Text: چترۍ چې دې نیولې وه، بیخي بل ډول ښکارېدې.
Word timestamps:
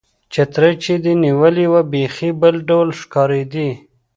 چترۍ 0.33 0.73
چې 0.83 0.93
دې 1.03 1.13
نیولې 1.23 1.65
وه، 1.71 1.81
بیخي 1.91 2.29
بل 2.41 2.55
ډول 2.69 2.89
ښکارېدې. 2.99 3.69